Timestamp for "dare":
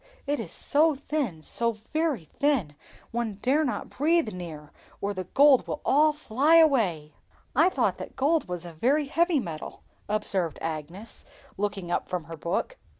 3.35-3.63